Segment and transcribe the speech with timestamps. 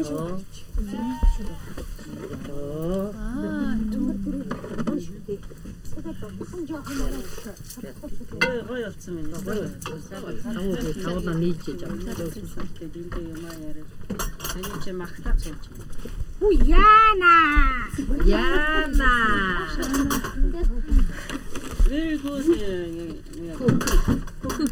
[0.00, 0.08] Гой
[8.62, 9.30] гой минь.
[11.04, 12.30] Тавна нийцэж байгаа.
[12.78, 13.86] Тэгээд энэ юм аяараа.
[14.50, 15.62] Таны чи магтаа цууч.
[16.40, 17.34] Хүү яана.
[18.24, 19.12] Яна.
[21.90, 22.46] Very good.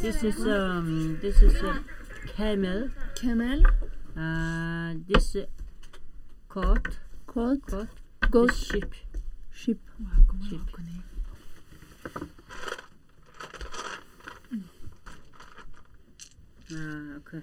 [0.02, 1.84] this is um this is a
[2.36, 2.90] camel.
[3.14, 3.62] Camel,
[4.16, 5.46] Uh, this uh,
[6.48, 6.98] goat.
[7.26, 7.88] goat, Goat.
[8.30, 8.94] goat, sheep.
[9.52, 9.80] sheep.
[10.48, 10.60] Sheep.
[16.72, 17.42] Ah, okay.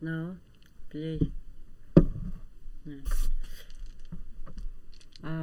[0.00, 0.36] Now
[0.90, 1.18] play.
[5.24, 5.40] Uh,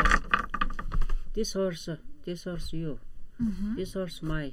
[1.34, 1.90] this horse,
[2.24, 3.00] this horse you.
[3.76, 4.52] This horse my.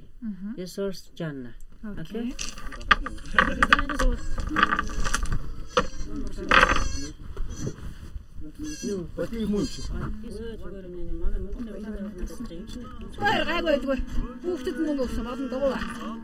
[0.57, 1.53] This horse Janna.
[1.99, 2.33] Okay.
[13.19, 14.01] Ой, гайгүй зүгээр.
[14.41, 15.79] Хүүхдэд мөнгө өгсөн олон дуула.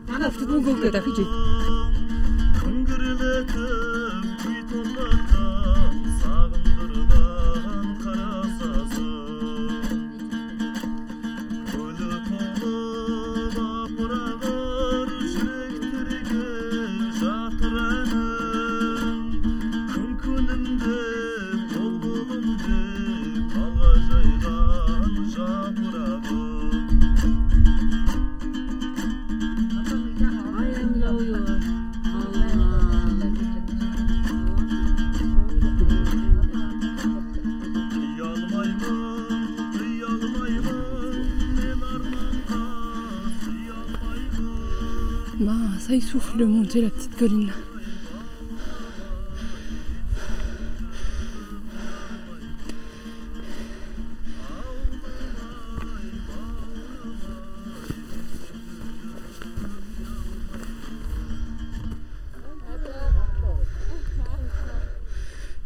[0.08, 1.18] Манай хүүхдэд мөнгө өгдөө дахиж.
[45.86, 47.52] Ça il souffle de monter la petite colline.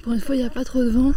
[0.02, 1.12] Pour une fois, il n'y a pas trop de vent.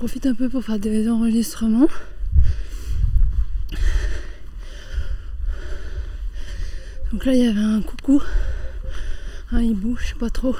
[0.00, 1.86] Profite un peu pour faire des enregistrements.
[7.12, 8.22] Donc là, il y avait un coucou,
[9.52, 10.56] un hibou, je sais pas trop.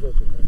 [0.00, 0.47] Saludos.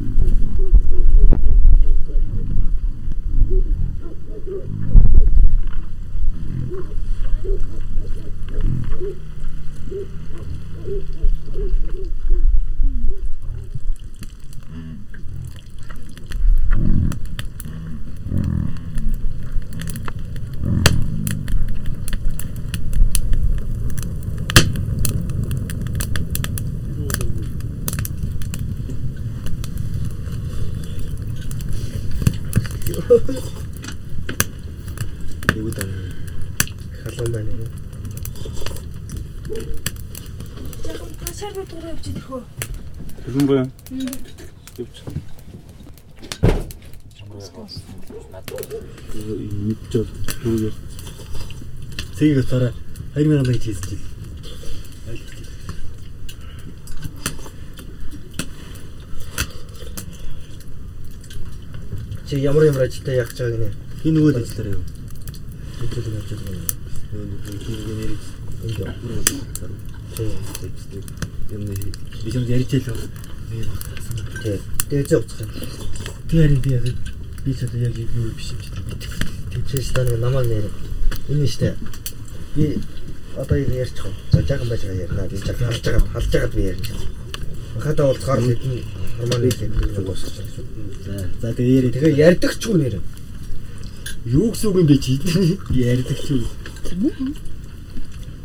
[43.25, 43.67] Тэгэн боо.
[44.79, 44.97] Явч.
[49.67, 50.09] Мэдчихэд
[50.45, 50.71] юу
[52.17, 52.73] Цэгийг цаараа
[53.15, 53.99] 2000 мянга хийсэн жил.
[62.29, 63.71] Чи ямар ямар ажилтаа яах гэж байгааг нэ?
[64.03, 64.85] хин нөгөө л ажиллаарай юу?
[65.81, 66.63] Хэвчээд явж байгаа.
[67.11, 68.13] Нөгөө нэр
[68.61, 68.93] Ингээ.
[70.17, 73.09] тийм юм би юм ярьж л байна.
[74.43, 74.61] Тий.
[74.89, 75.51] Тэгээ зөө уцах юм.
[76.31, 76.85] Харин би яг
[77.45, 78.71] би ч одоо яг юу биш юм чи.
[79.51, 80.71] Тийчээс тань намайг нэр.
[81.29, 81.75] Энэ нь штэ.
[82.55, 82.79] Би
[83.37, 84.07] одоо яг ярьчих.
[84.33, 85.29] За жаахан байж байгаа ярина.
[85.29, 87.21] Би жаа харж байгаа халж байгаад би ярьж байгаа.
[87.81, 88.83] Хадаа уулзгаар хэдэн
[89.19, 91.29] хормоны хэлбэр дуусах гэж байна.
[91.41, 91.93] За за тэгээ яриа.
[91.93, 93.01] Тэгээ ярьдаг ч юу нэр.
[94.25, 95.13] Юу гэсэн үг юм бэ чи?
[95.75, 96.47] Ярьдаг чи юу?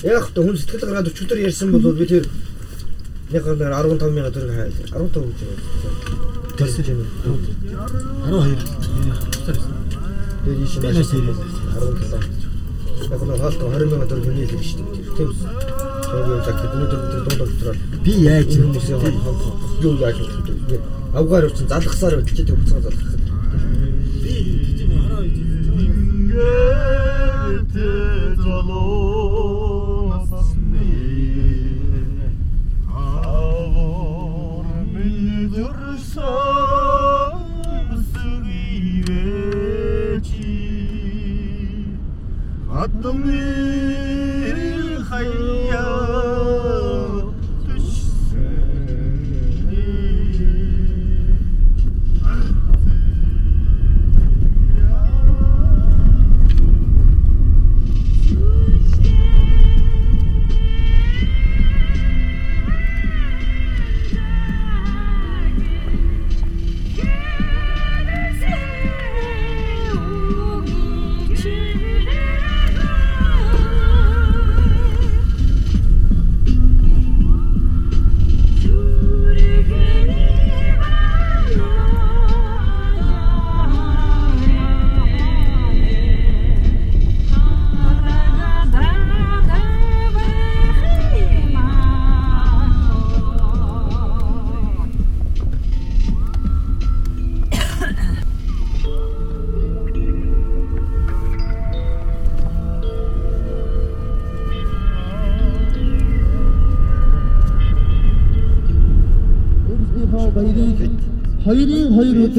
[0.04, 2.26] Яг та хүн сэтгэл гаргаад өчигдөр ярьсан бол би тэр
[3.32, 4.74] яг нэг 15 мянган төгрөг хайл.
[4.94, 5.40] 15 гэж.
[6.58, 7.00] Тэрсэж юм.
[8.30, 8.60] 12.
[10.46, 11.38] Тэгээ ийш Би ирээ.
[11.74, 12.36] 17.
[13.12, 15.04] Яг нэг хаалт 20 мянган төгрөг хүний хэлбэр шүү дээ.
[15.18, 15.40] Тийм үс.
[16.06, 17.76] Шогийн цаг өнөөдөр бид дунд дотроо
[18.06, 18.78] Би яаж юм бэ?
[18.78, 19.00] хүмүүсийн
[19.82, 20.18] юу яаж
[20.70, 20.78] вэ?
[21.18, 23.12] Авгаар учин залгасаар бэлчээд буцаа залгах.
[27.56, 27.74] Ингээд
[28.44, 29.05] залуусны
[43.06, 43.45] the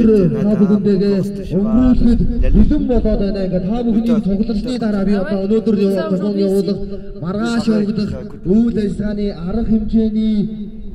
[0.07, 0.97] та бүхэндээ
[1.59, 2.21] өнгөрүүлэхэд
[2.55, 3.41] бэлэн болоод байна.
[3.47, 6.79] Ингээд та бүхний цуглалсны дараа би одоо өнөөдөр явуулах явуулах
[7.23, 8.11] маргааш явагдах
[8.55, 10.37] үйл ажиллагааны арга хэмжээний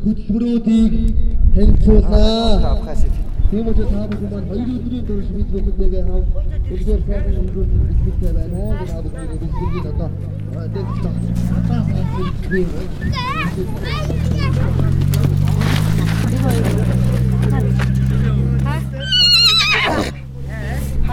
[0.03, 0.93] хөтөлбөрүүдийг
[1.55, 2.77] танилцуулнаа.
[3.51, 6.23] Тийм учраас та бүхэн маань хоёр өдрийн турш бид бүхэндээ хав
[6.73, 8.59] үлгээр сайхан өнгөрүүлэх хэрэгтэй байна.
[8.89, 10.09] Та бүхний бэлтгэл одоо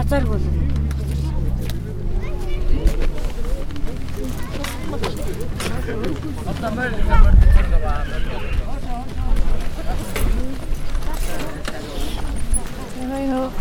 [0.09, 0.39] 2人分
[13.01, 13.51] おはよう。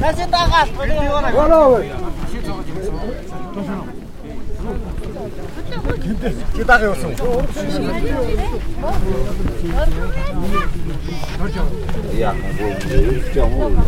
[0.00, 2.07] لا تتعقد ولا
[6.54, 7.12] 기다려 좀.
[12.20, 13.78] 야, 뭐 일정.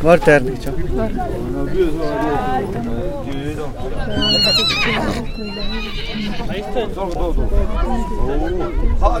[0.00, 0.72] 그렇죠.
[9.00, 9.20] 아,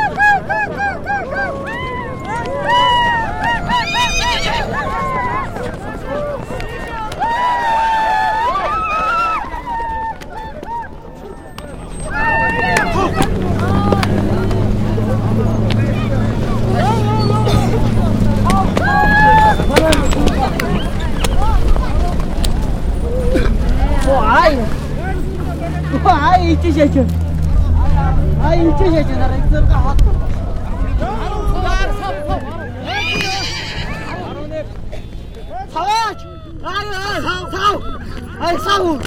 [38.39, 38.99] 아이 싸우!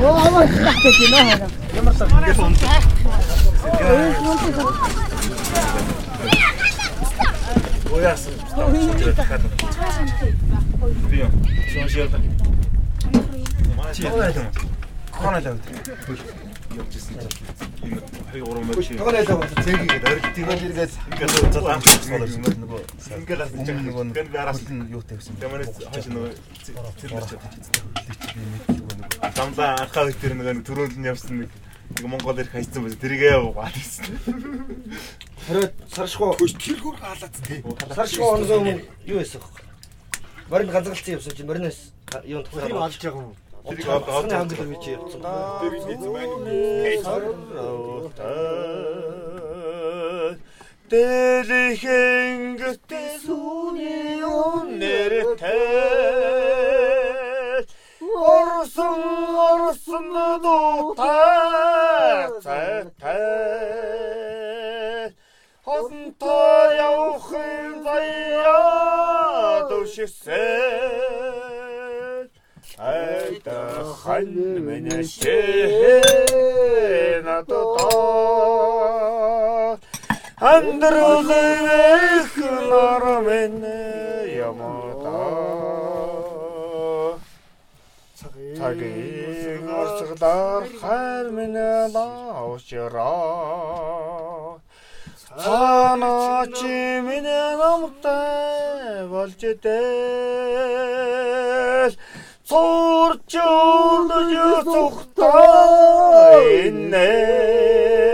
[0.00, 1.46] 와, 진짜 대기나.
[7.92, 8.14] Oja,
[11.02, 11.30] Wbiją.
[11.68, 12.18] Trzymaj się, Jolta.
[13.78, 14.10] Ona cię.
[15.24, 15.54] Ona cię.
[16.70, 18.60] Хазар бол.
[18.64, 18.94] Мар таардаг ч.
[19.00, 22.80] Орварчтай боос Тоглоолаа цэгийг орилт тиймэл иргээд ингээд зал амтсан болох юм нөгөө
[23.18, 25.34] ингээд гарч байгаа нөгөө ингээд би араас нь юу тавьсан.
[25.42, 26.30] Ямар хойш нөгөө
[27.00, 27.32] тэр нар ч
[29.34, 31.50] дамлаа анхаа үед тэр нөгөө төрөнд нь явсан нэг
[31.90, 34.06] нэг Монгол ирэх хайцсан байж тэргээ угаад ирсэн.
[35.50, 37.58] Хараад саршгүй Хөөс тэрхүүр хаалаад тий.
[37.98, 39.48] саршгүй өмнө юу байсан бэ?
[40.50, 41.90] Морин ганцгалцсан явсан чинь мориноос
[42.24, 43.34] юу тухай алж байгаа юм.
[43.70, 45.22] Тэрийг аваад аваад хангал гэж явсан.
[45.62, 46.34] Тэр нэг маань
[50.90, 55.62] Дэлхийн гэтээ сүний үнэртэй
[58.10, 59.02] Орсон
[59.38, 60.06] орсон
[60.42, 63.30] дутаа цайтай
[65.62, 71.39] Хосонтой явахын заяа душисээ
[73.40, 74.28] Айда хан
[74.66, 77.78] меня шээ надад
[80.36, 82.36] Андролэх
[82.70, 83.64] нармен
[84.28, 85.24] ямата
[88.58, 91.60] цагийг орцголоор хайр минь
[91.94, 93.10] лаушраа
[95.42, 96.14] Цаана
[96.56, 101.00] чи минь намтай болж дээл
[102.49, 104.33] Цурч урдж
[104.65, 108.05] зүхтаа инээ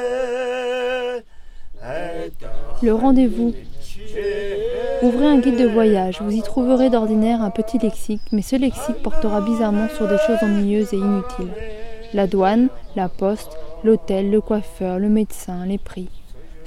[2.82, 3.54] Le rendez-vous.
[5.02, 6.20] Ouvrez un guide de voyage.
[6.20, 10.42] Vous y trouverez d'ordinaire un petit lexique, mais ce lexique portera bizarrement sur des choses
[10.42, 11.54] ennuyeuses et inutiles.
[12.12, 16.08] La douane, la poste, l'hôtel, le coiffeur, le médecin, les prix.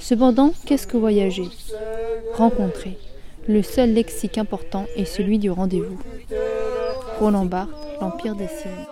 [0.03, 1.47] Cependant, qu'est-ce que voyager?
[2.33, 2.97] Rencontrer.
[3.47, 5.97] Le seul lexique important est celui du rendez-vous.
[7.19, 8.85] Roland Barthes, L'Empire des signes.